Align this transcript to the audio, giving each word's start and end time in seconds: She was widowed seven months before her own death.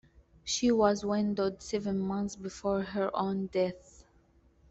She 0.43 0.71
was 0.71 1.05
widowed 1.05 1.61
seven 1.61 1.99
months 1.99 2.35
before 2.35 2.81
her 2.81 3.15
own 3.15 3.45
death. 3.45 4.03